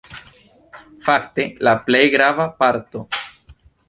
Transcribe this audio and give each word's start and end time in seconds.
Fakte 1.07 1.45
la 1.67 1.73
plej 1.89 2.01
grava 2.15 2.47
parto. 2.65 3.03